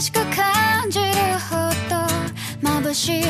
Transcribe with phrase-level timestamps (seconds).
[0.00, 1.04] 美しく感じる
[1.50, 1.56] ほ
[1.90, 3.28] ど眩しい微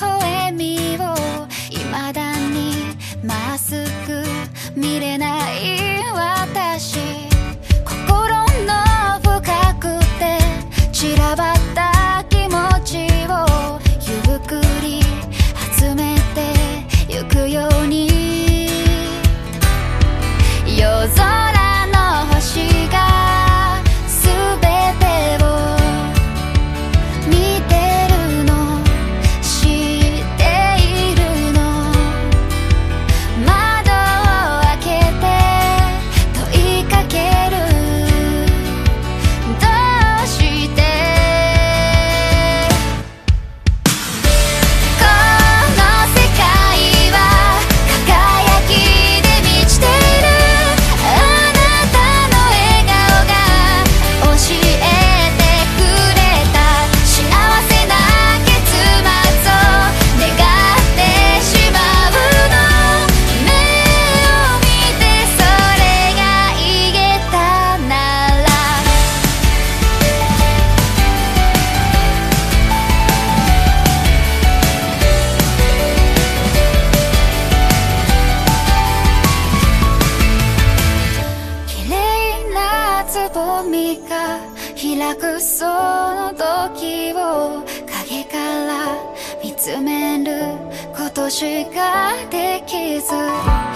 [0.00, 2.72] 笑みを未だに
[3.22, 4.24] マスク
[4.74, 5.51] 見れない
[85.16, 88.96] くその時を影から
[89.42, 90.56] 見つめる
[90.96, 93.71] ことしかできず。